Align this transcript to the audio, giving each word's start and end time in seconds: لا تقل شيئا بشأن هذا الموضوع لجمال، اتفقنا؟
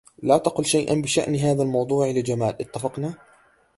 لا 0.23 0.37
تقل 0.37 0.65
شيئا 0.65 1.01
بشأن 1.01 1.35
هذا 1.35 1.63
الموضوع 1.63 2.07
لجمال، 2.07 2.55
اتفقنا؟ 2.61 3.13